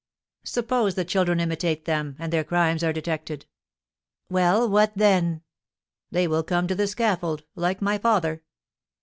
"Suppose 0.45 0.95
the 0.95 1.05
children 1.05 1.39
imitate 1.39 1.85
them, 1.85 2.15
and 2.17 2.33
their 2.33 2.43
crimes 2.43 2.83
are 2.83 2.91
detected?" 2.91 3.45
"Well, 4.31 4.67
what 4.67 4.93
then?" 4.95 5.43
"They 6.09 6.27
will 6.27 6.41
come 6.41 6.67
to 6.69 6.73
the 6.75 6.87
scaffold, 6.87 7.43
like 7.55 7.83
my 7.83 7.99
father." 7.99 8.41